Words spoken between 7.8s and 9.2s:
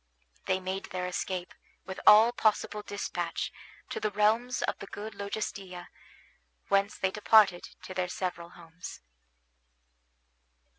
to their several homes.